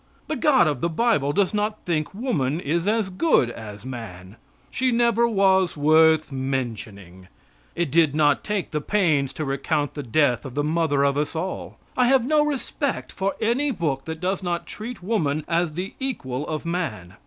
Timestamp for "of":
0.65-0.81, 10.43-10.55, 11.03-11.17, 16.47-16.65